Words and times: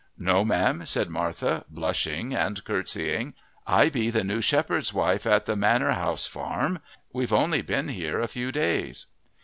"No, 0.17 0.43
ma'am," 0.43 0.83
said 0.87 1.11
Martha, 1.11 1.63
blushing 1.69 2.33
and 2.33 2.63
curtsying. 2.63 3.35
"I 3.67 3.89
be 3.89 4.09
the 4.09 4.23
new 4.23 4.41
shepherd's 4.41 4.91
wife 4.91 5.27
at 5.27 5.45
the 5.45 5.55
manor 5.55 5.91
house 5.91 6.25
farm 6.25 6.79
we've 7.13 7.31
only 7.31 7.61
been 7.61 7.89
here 7.89 8.19
a 8.19 8.27
few 8.27 8.51
days." 8.51 9.05